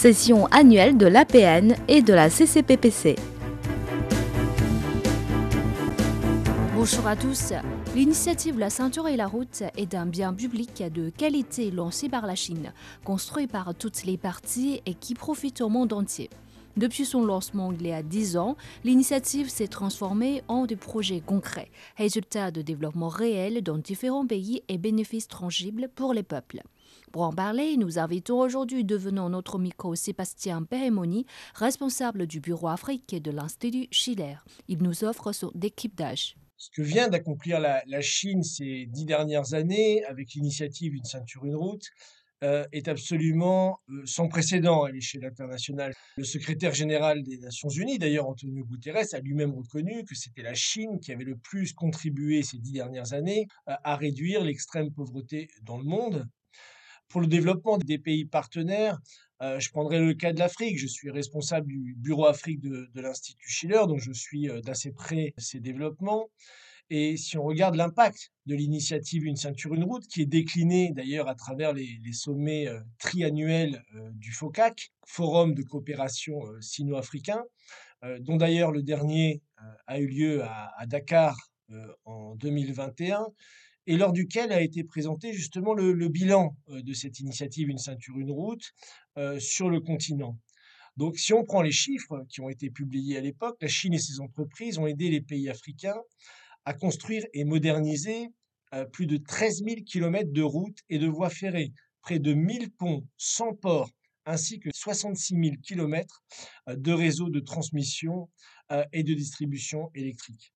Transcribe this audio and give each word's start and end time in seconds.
session 0.00 0.46
annuelle 0.46 0.96
de 0.96 1.04
l'APN 1.04 1.74
et 1.86 2.00
de 2.00 2.14
la 2.14 2.30
CCPPC. 2.30 3.16
Bonjour 6.74 7.06
à 7.06 7.16
tous. 7.16 7.52
L'initiative 7.94 8.58
La 8.58 8.70
ceinture 8.70 9.08
et 9.08 9.18
la 9.18 9.26
route 9.26 9.62
est 9.76 9.94
un 9.94 10.06
bien 10.06 10.32
public 10.32 10.82
de 10.90 11.10
qualité 11.10 11.70
lancé 11.70 12.08
par 12.08 12.26
la 12.26 12.34
Chine, 12.34 12.72
construit 13.04 13.46
par 13.46 13.74
toutes 13.74 14.04
les 14.04 14.16
parties 14.16 14.80
et 14.86 14.94
qui 14.94 15.12
profite 15.12 15.60
au 15.60 15.68
monde 15.68 15.92
entier. 15.92 16.30
Depuis 16.78 17.04
son 17.04 17.22
lancement 17.22 17.70
il 17.70 17.86
y 17.86 17.92
a 17.92 18.02
10 18.02 18.38
ans, 18.38 18.56
l'initiative 18.84 19.50
s'est 19.50 19.68
transformée 19.68 20.42
en 20.48 20.64
des 20.64 20.76
projets 20.76 21.20
concrets, 21.20 21.70
résultats 21.98 22.50
de 22.50 22.62
développement 22.62 23.08
réel 23.08 23.62
dans 23.62 23.76
différents 23.76 24.26
pays 24.26 24.62
et 24.68 24.78
bénéfices 24.78 25.28
tangibles 25.28 25.90
pour 25.94 26.14
les 26.14 26.22
peuples. 26.22 26.62
Pour 27.12 27.22
en 27.22 27.32
parler, 27.32 27.76
nous 27.76 27.98
invitons 27.98 28.40
aujourd'hui, 28.40 28.84
devenant 28.84 29.30
notre 29.30 29.58
micro, 29.58 29.94
Sébastien 29.94 30.62
Pérémoni, 30.62 31.26
responsable 31.54 32.26
du 32.26 32.40
bureau 32.40 32.68
Afrique 32.68 33.20
de 33.20 33.30
l'Institut 33.30 33.88
Schiller. 33.90 34.36
Il 34.68 34.82
nous 34.82 35.04
offre 35.04 35.32
son 35.32 35.52
d'âge. 35.54 36.36
Ce 36.56 36.68
que 36.70 36.82
vient 36.82 37.08
d'accomplir 37.08 37.58
la, 37.58 38.00
Chine 38.02 38.42
ces 38.42 38.86
dix 38.86 39.06
dernières 39.06 39.54
années 39.54 40.04
avec 40.04 40.34
l'initiative 40.34 40.94
Une 40.94 41.04
ceinture, 41.04 41.44
une 41.46 41.56
route, 41.56 41.86
euh, 42.42 42.64
est 42.72 42.88
absolument 42.88 43.80
euh, 43.90 44.02
sans 44.06 44.28
précédent 44.28 44.84
à 44.84 44.90
l'échelle 44.90 45.24
internationale. 45.24 45.92
Le 46.16 46.24
secrétaire 46.24 46.72
général 46.72 47.22
des 47.22 47.38
Nations 47.38 47.68
Unies, 47.68 47.98
d'ailleurs 47.98 48.28
Antonio 48.28 48.64
Guterres, 48.64 49.12
a 49.12 49.20
lui-même 49.20 49.52
reconnu 49.52 50.04
que 50.04 50.14
c'était 50.14 50.42
la 50.42 50.54
Chine 50.54 51.00
qui 51.00 51.12
avait 51.12 51.24
le 51.24 51.36
plus 51.36 51.72
contribué 51.72 52.42
ces 52.42 52.58
dix 52.58 52.72
dernières 52.72 53.12
années 53.12 53.46
à 53.66 53.96
réduire 53.96 54.42
l'extrême 54.42 54.90
pauvreté 54.90 55.48
dans 55.62 55.76
le 55.76 55.84
monde. 55.84 56.26
Pour 57.10 57.20
le 57.20 57.26
développement 57.26 57.76
des 57.76 57.98
pays 57.98 58.24
partenaires, 58.24 58.98
euh, 59.42 59.60
je 59.60 59.70
prendrai 59.70 60.00
le 60.00 60.14
cas 60.14 60.32
de 60.32 60.38
l'Afrique. 60.38 60.78
Je 60.78 60.86
suis 60.86 61.10
responsable 61.10 61.66
du 61.68 61.94
bureau 61.98 62.24
Afrique 62.24 62.60
de, 62.60 62.88
de 62.94 63.00
l'Institut 63.02 63.50
Schiller, 63.50 63.82
donc 63.86 64.00
je 64.00 64.12
suis 64.12 64.48
d'assez 64.62 64.92
près 64.92 65.34
ces 65.36 65.60
développements. 65.60 66.30
Et 66.92 67.16
si 67.16 67.38
on 67.38 67.44
regarde 67.44 67.76
l'impact 67.76 68.32
de 68.46 68.56
l'initiative 68.56 69.24
Une 69.24 69.36
ceinture, 69.36 69.74
une 69.74 69.84
route, 69.84 70.06
qui 70.08 70.22
est 70.22 70.26
déclinée 70.26 70.90
d'ailleurs 70.92 71.28
à 71.28 71.36
travers 71.36 71.72
les, 71.72 72.00
sommets 72.12 72.66
euh, 72.66 72.80
triannuels 72.98 73.84
euh, 73.94 74.10
du 74.14 74.32
FOCAC, 74.32 74.90
Forum 75.06 75.54
de 75.54 75.62
coopération 75.62 76.44
euh, 76.46 76.60
sino-africain, 76.60 77.44
dont 78.20 78.36
d'ailleurs 78.36 78.72
le 78.72 78.82
dernier 78.82 79.42
a 79.86 80.00
eu 80.00 80.06
lieu 80.06 80.42
à, 80.42 80.86
Dakar 80.86 81.36
en 82.06 82.34
2021, 82.36 83.26
et 83.86 83.96
lors 83.96 84.12
duquel 84.12 84.52
a 84.52 84.60
été 84.60 84.84
présenté 84.84 85.32
justement 85.32 85.74
le, 85.74 86.08
bilan 86.08 86.56
de 86.68 86.92
cette 86.92 87.20
initiative 87.20 87.68
Une 87.68 87.78
ceinture, 87.78 88.18
une 88.18 88.30
route 88.30 88.72
sur 89.38 89.70
le 89.70 89.80
continent. 89.80 90.36
Donc 90.96 91.18
si 91.18 91.32
on 91.32 91.44
prend 91.44 91.62
les 91.62 91.72
chiffres 91.72 92.24
qui 92.28 92.40
ont 92.40 92.48
été 92.48 92.70
publiés 92.70 93.16
à 93.16 93.20
l'époque, 93.20 93.56
la 93.60 93.68
Chine 93.68 93.94
et 93.94 93.98
ses 93.98 94.20
entreprises 94.20 94.78
ont 94.78 94.86
aidé 94.86 95.10
les 95.10 95.22
pays 95.22 95.48
africains 95.48 96.00
à 96.64 96.74
construire 96.74 97.24
et 97.32 97.44
moderniser 97.44 98.28
euh, 98.74 98.84
plus 98.84 99.06
de 99.06 99.16
13 99.16 99.64
000 99.64 99.76
km 99.86 100.30
de 100.30 100.42
routes 100.42 100.78
et 100.88 100.98
de 100.98 101.06
voies 101.06 101.30
ferrées, 101.30 101.72
près 102.02 102.18
de 102.18 102.34
1000 102.34 102.70
ponts, 102.72 103.02
100 103.16 103.54
ports, 103.54 103.90
ainsi 104.26 104.60
que 104.60 104.68
66 104.72 105.34
000 105.34 105.56
km 105.62 106.22
de 106.68 106.92
réseaux 106.92 107.30
de 107.30 107.40
transmission 107.40 108.28
euh, 108.70 108.84
et 108.92 109.02
de 109.02 109.14
distribution 109.14 109.90
électrique. 109.94 110.52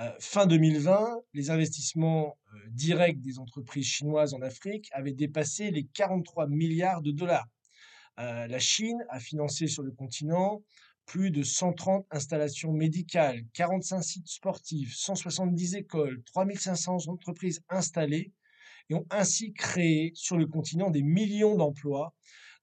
Euh, 0.00 0.12
fin 0.20 0.46
2020, 0.46 1.22
les 1.34 1.50
investissements 1.50 2.38
directs 2.68 3.20
des 3.20 3.38
entreprises 3.38 3.86
chinoises 3.86 4.34
en 4.34 4.42
Afrique 4.42 4.88
avaient 4.92 5.12
dépassé 5.12 5.70
les 5.70 5.84
43 5.94 6.46
milliards 6.46 7.02
de 7.02 7.10
dollars. 7.10 7.48
La 8.16 8.58
Chine 8.58 9.04
a 9.10 9.20
financé 9.20 9.68
sur 9.68 9.84
le 9.84 9.92
continent 9.92 10.60
plus 11.08 11.30
de 11.30 11.42
130 11.42 12.06
installations 12.10 12.72
médicales, 12.72 13.42
45 13.54 14.02
sites 14.02 14.28
sportifs, 14.28 14.94
170 14.94 15.76
écoles, 15.76 16.22
3500 16.24 17.08
entreprises 17.08 17.62
installées 17.70 18.30
et 18.90 18.94
ont 18.94 19.06
ainsi 19.10 19.54
créé 19.54 20.12
sur 20.14 20.36
le 20.36 20.46
continent 20.46 20.90
des 20.90 21.02
millions 21.02 21.56
d'emplois, 21.56 22.14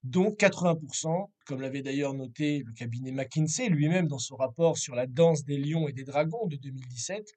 dont 0.05 0.29
80%, 0.29 1.31
comme 1.47 1.61
l'avait 1.61 1.81
d'ailleurs 1.81 2.13
noté 2.13 2.63
le 2.63 2.71
cabinet 2.73 3.11
McKinsey 3.11 3.69
lui-même 3.69 4.07
dans 4.07 4.19
son 4.19 4.35
rapport 4.35 4.77
sur 4.77 4.93
la 4.93 5.07
danse 5.07 5.43
des 5.45 5.57
lions 5.57 5.87
et 5.87 5.93
des 5.93 6.03
dragons 6.03 6.45
de 6.45 6.57
2017, 6.57 7.27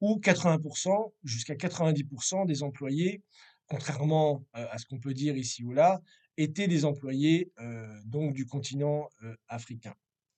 où 0.00 0.20
80%, 0.20 1.12
jusqu'à 1.24 1.54
90% 1.54 2.46
des 2.46 2.62
employés, 2.62 3.22
contrairement 3.66 4.44
euh, 4.54 4.66
à 4.70 4.78
ce 4.78 4.86
qu'on 4.86 5.00
peut 5.00 5.12
dire 5.12 5.36
ici 5.36 5.64
ou 5.64 5.72
là, 5.72 6.00
étaient 6.36 6.68
des 6.68 6.84
employés 6.84 7.52
euh, 7.60 8.30
du 8.32 8.46
continent 8.46 9.08
euh, 9.24 9.34
africain. 9.48 9.94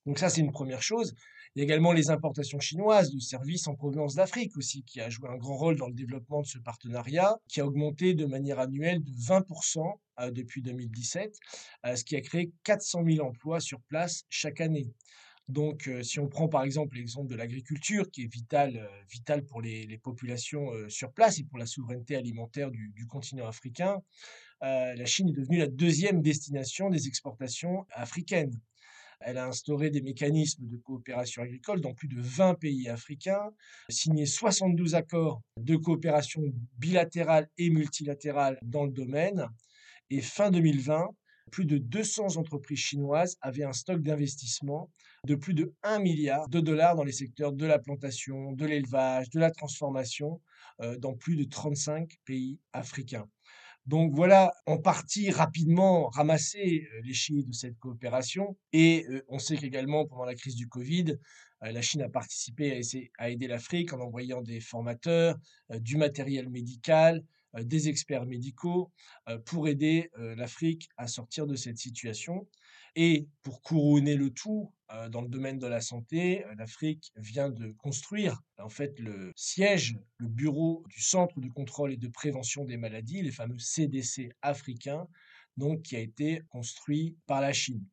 Donc 0.07 0.17
ça, 0.17 0.29
c'est 0.29 0.41
une 0.41 0.51
première 0.51 0.81
chose. 0.81 1.13
Il 1.57 1.61
y 1.61 1.63
a 1.63 1.63
également 1.63 1.91
les 1.91 2.11
importations 2.11 2.59
chinoises 2.59 3.11
de 3.11 3.19
services 3.19 3.67
en 3.67 3.73
provenance 3.73 4.13
d'Afrique 4.13 4.55
aussi, 4.57 4.83
qui 4.83 5.01
a 5.01 5.09
joué 5.09 5.27
un 5.27 5.37
grand 5.37 5.57
rôle 5.57 5.75
dans 5.75 5.87
le 5.87 5.93
développement 5.95 6.43
de 6.43 6.45
ce 6.45 6.59
partenariat, 6.59 7.35
qui 7.47 7.61
a 7.61 7.65
augmenté 7.65 8.13
de 8.13 8.27
manière 8.27 8.59
annuelle 8.59 9.03
de 9.03 9.11
20% 9.11 9.91
euh, 10.19 10.29
depuis 10.29 10.61
2017, 10.61 11.35
euh, 11.87 11.95
ce 11.95 12.03
qui 12.03 12.15
a 12.15 12.21
créé 12.21 12.51
400 12.63 13.03
000 13.09 13.25
emplois 13.25 13.59
sur 13.59 13.81
place 13.89 14.25
chaque 14.29 14.61
année. 14.61 14.93
Donc, 15.49 15.87
euh, 15.87 16.03
si 16.03 16.19
on 16.19 16.27
prend 16.27 16.47
par 16.47 16.61
exemple 16.61 16.95
l'exemple 16.95 17.27
de 17.27 17.35
l'agriculture, 17.35 18.11
qui 18.11 18.25
est 18.25 18.31
vital, 18.31 18.87
vital 19.09 19.43
pour 19.43 19.59
les, 19.59 19.97
populations 19.97 20.69
sur 20.89 21.11
place 21.11 21.39
et 21.39 21.43
pour 21.43 21.57
la 21.57 21.65
souveraineté 21.65 22.15
alimentaire 22.15 22.69
du 22.69 23.07
continent 23.07 23.47
africain, 23.47 23.97
la 24.61 25.05
Chine 25.05 25.29
est 25.29 25.33
devenue 25.33 25.57
la 25.57 25.67
deuxième 25.67 26.21
destination 26.21 26.91
des 26.91 27.07
exportations 27.07 27.87
africaines. 27.89 28.53
Elle 29.19 29.37
a 29.37 29.47
instauré 29.47 29.89
des 29.89 30.01
mécanismes 30.01 30.67
de 30.67 30.77
coopération 30.77 31.41
agricole 31.41 31.81
dans 31.81 31.93
plus 31.93 32.07
de 32.07 32.21
20 32.21 32.55
pays 32.55 32.87
africains, 32.87 33.49
signé 33.89 34.25
72 34.25 34.95
accords 34.95 35.41
de 35.57 35.75
coopération 35.75 36.41
bilatérale 36.77 37.49
et 37.57 37.69
multilatérale 37.69 38.59
dans 38.61 38.85
le 38.85 38.91
domaine. 38.91 39.47
Et 40.09 40.21
fin 40.21 40.51
2020, 40.51 41.07
plus 41.51 41.65
de 41.65 41.77
200 41.77 42.37
entreprises 42.37 42.79
chinoises 42.79 43.37
avaient 43.41 43.63
un 43.63 43.73
stock 43.73 44.01
d'investissement 44.01 44.89
de 45.25 45.35
plus 45.35 45.53
de 45.53 45.73
1 45.83 45.99
milliard 45.99 46.47
de 46.49 46.59
dollars 46.59 46.95
dans 46.95 47.03
les 47.03 47.11
secteurs 47.11 47.53
de 47.53 47.65
la 47.65 47.79
plantation, 47.79 48.51
de 48.53 48.65
l'élevage, 48.65 49.29
de 49.29 49.39
la 49.39 49.51
transformation, 49.51 50.41
euh, 50.81 50.97
dans 50.97 51.15
plus 51.15 51.35
de 51.35 51.43
35 51.43 52.09
pays 52.25 52.59
africains. 52.73 53.27
Donc 53.87 54.13
voilà, 54.13 54.51
en 54.65 54.77
partie 54.77 55.31
rapidement 55.31 56.09
ramasser 56.09 56.89
euh, 56.93 57.01
les 57.05 57.13
chiffres 57.13 57.47
de 57.47 57.53
cette 57.53 57.79
coopération. 57.79 58.57
Et 58.73 59.05
euh, 59.09 59.23
on 59.29 59.39
sait 59.39 59.55
qu'également, 59.55 60.05
pendant 60.05 60.25
la 60.25 60.35
crise 60.35 60.55
du 60.55 60.67
Covid, 60.67 61.15
euh, 61.63 61.71
la 61.71 61.81
Chine 61.81 62.01
a 62.01 62.09
participé 62.09 62.81
à, 63.17 63.29
aider 63.29 63.47
l'Afrique 63.47 63.93
en 63.93 64.01
envoyant 64.01 64.41
des 64.41 64.59
formateurs, 64.59 65.37
du 65.79 65.95
matériel 65.95 66.49
médical, 66.49 67.23
des 67.53 67.89
experts 67.89 68.25
médicaux 68.25 68.91
pour 69.45 69.67
aider 69.67 70.09
l'Afrique 70.17 70.89
à 70.97 71.07
sortir 71.07 71.47
de 71.47 71.55
cette 71.55 71.77
situation. 71.77 72.47
Et 72.99 73.27
pour 73.43 73.61
couronner 73.61 74.15
le 74.15 74.31
tout, 74.31 74.73
euh, 74.91 75.07
dans 75.07 75.21
le 75.21 75.27
domaine 75.27 75.59
de 75.59 75.67
la 75.67 75.81
santé, 75.81 76.43
euh, 76.45 76.55
l'Afrique 76.57 77.11
vient 77.15 77.49
de 77.49 77.71
construire 77.73 78.41
en 78.57 78.69
fait 78.69 78.97
le 78.99 79.33
siège, 79.35 79.99
le 80.17 80.27
bureau 80.27 80.83
du 80.89 81.01
Centre 81.01 81.39
de 81.39 81.47
contrôle 81.47 81.93
et 81.93 81.97
de 81.97 82.07
prévention 82.07 82.65
des 82.65 82.77
maladies, 82.77 83.21
les 83.21 83.31
fameux 83.31 83.59
CDC 83.59 84.31
africains, 84.41 85.07
donc 85.57 85.83
qui 85.83 85.95
a 85.95 85.99
été 85.99 86.41
construit 86.49 87.15
par 87.27 87.39
la 87.39 87.53
Chine. 87.53 87.85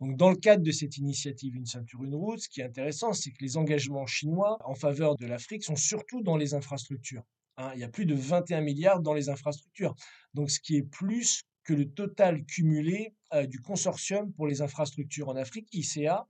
Donc, 0.00 0.16
dans 0.16 0.30
le 0.30 0.36
cadre 0.36 0.62
de 0.62 0.70
cette 0.70 0.98
initiative 0.98 1.56
Une 1.56 1.66
ceinture, 1.66 2.04
une 2.04 2.14
route, 2.14 2.38
ce 2.38 2.48
qui 2.48 2.60
est 2.60 2.64
intéressant, 2.64 3.12
c'est 3.12 3.32
que 3.32 3.42
les 3.42 3.56
engagements 3.56 4.06
chinois 4.06 4.58
en 4.64 4.74
faveur 4.74 5.16
de 5.16 5.26
l'Afrique 5.26 5.64
sont 5.64 5.74
surtout 5.74 6.22
dans 6.22 6.36
les 6.36 6.54
infrastructures. 6.54 7.24
Hein. 7.58 7.72
il 7.74 7.80
y 7.80 7.84
a 7.84 7.88
plus 7.88 8.06
de 8.06 8.14
21 8.14 8.62
milliards 8.62 9.00
dans 9.00 9.12
les 9.12 9.28
infrastructures. 9.28 9.94
Donc, 10.32 10.50
ce 10.50 10.60
qui 10.60 10.76
est 10.76 10.82
plus 10.82 11.44
que 11.64 11.74
le 11.74 11.90
total 11.90 12.44
cumulé 12.46 13.14
euh, 13.34 13.46
du 13.46 13.60
consortium 13.60 14.32
pour 14.32 14.46
les 14.46 14.62
infrastructures 14.62 15.28
en 15.28 15.36
Afrique, 15.36 15.68
ICA, 15.72 16.26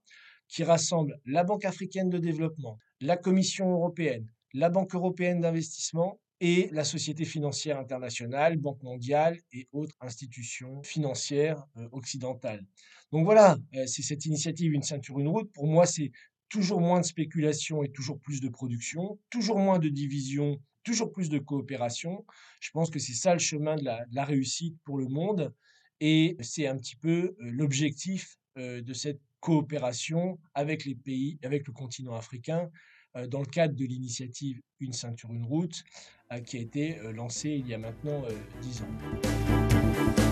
qui 0.48 0.64
rassemble 0.64 1.20
la 1.26 1.44
Banque 1.44 1.64
africaine 1.64 2.10
de 2.10 2.18
développement, 2.18 2.78
la 3.00 3.16
Commission 3.16 3.70
européenne, 3.70 4.26
la 4.52 4.68
Banque 4.68 4.94
européenne 4.94 5.40
d'investissement 5.40 6.18
et 6.40 6.68
la 6.72 6.82
Société 6.84 7.24
financière 7.24 7.78
internationale, 7.78 8.56
Banque 8.56 8.82
mondiale 8.82 9.38
et 9.52 9.68
autres 9.72 9.94
institutions 10.00 10.82
financières 10.82 11.64
euh, 11.76 11.88
occidentales. 11.92 12.64
Donc 13.12 13.24
voilà, 13.24 13.58
euh, 13.76 13.86
c'est 13.86 14.02
cette 14.02 14.24
initiative 14.24 14.72
Une 14.72 14.82
ceinture, 14.82 15.18
une 15.18 15.28
route. 15.28 15.52
Pour 15.52 15.66
moi, 15.66 15.86
c'est 15.86 16.10
toujours 16.48 16.80
moins 16.80 17.00
de 17.00 17.06
spéculation 17.06 17.82
et 17.82 17.90
toujours 17.90 18.18
plus 18.20 18.40
de 18.40 18.48
production, 18.48 19.18
toujours 19.30 19.58
moins 19.58 19.78
de 19.78 19.88
division 19.88 20.58
toujours 20.88 21.12
plus 21.12 21.28
de 21.28 21.38
coopération. 21.38 22.24
Je 22.60 22.70
pense 22.70 22.88
que 22.88 22.98
c'est 22.98 23.12
ça 23.12 23.34
le 23.34 23.38
chemin 23.38 23.76
de 23.76 23.84
la, 23.84 24.24
réussite 24.24 24.76
pour 24.84 24.96
le 24.96 25.06
monde 25.06 25.52
et 26.00 26.36
c'est 26.40 26.66
un 26.66 26.78
petit 26.78 26.96
peu 26.96 27.10
euh, 27.10 27.34
l'objectif 27.40 28.38
euh, 28.56 28.80
de 28.80 28.94
cette 28.94 29.20
coopération 29.40 30.38
avec 30.54 30.86
les 30.86 30.94
pays, 30.94 31.38
avec 31.44 31.66
le 31.66 31.74
continent 31.74 32.14
africain, 32.14 32.70
euh, 33.16 33.26
dans 33.26 33.40
le 33.40 33.46
cadre 33.46 33.74
de 33.74 33.84
l'initiative 33.84 34.60
Une 34.80 34.94
ceinture, 34.94 35.32
une 35.32 35.44
route, 35.44 35.84
qui 36.44 36.58
a 36.58 36.60
été 36.60 36.98
lancée 37.14 37.50
il 37.50 37.66
y 37.66 37.72
a 37.72 37.78
maintenant 37.78 38.22
dix 38.60 38.82
ans. 38.82 40.27